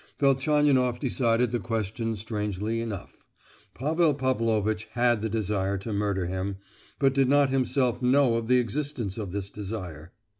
[0.19, 3.23] Velchaninoff decided the question strangely enough:
[3.75, 6.57] Pavel Pavlovitch had the desire to murder him,
[6.97, 10.11] but did not himself know of the existence of this desire.